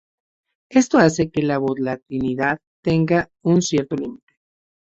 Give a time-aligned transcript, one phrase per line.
[0.71, 4.33] Esto hace que la volatilidad tenga un cierto límite.